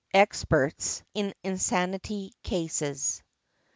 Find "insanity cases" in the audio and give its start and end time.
1.43-3.21